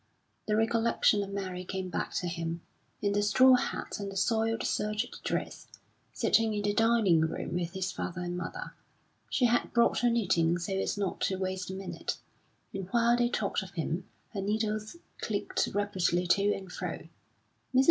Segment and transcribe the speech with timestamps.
[0.47, 2.61] The recollection of Mary came back to him,
[3.03, 5.67] in the straw hat and the soiled serge dress,
[6.11, 8.73] sitting in the dining room with his father and mother;
[9.29, 12.17] she had brought her knitting so as not to waste a minute;
[12.73, 17.07] and while they talked of him, her needles clicked rapidly to and fro.
[17.75, 17.79] Mrs.